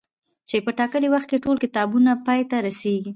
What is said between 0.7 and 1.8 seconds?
ټاکلي وخت کي ټول